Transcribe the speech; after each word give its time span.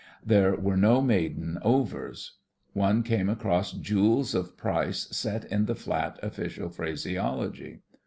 There 0.25 0.55
were 0.55 0.77
no 0.77 0.99
maiden 0.99 1.59
overs. 1.61 2.39
One 2.73 3.03
came 3.03 3.29
across 3.29 3.71
jewels 3.71 4.33
of 4.33 4.57
price 4.57 5.05
set 5.15 5.45
in 5.45 5.65
the 5.67 5.75
flat 5.75 6.17
official 6.23 6.69
phraseology. 6.69 7.81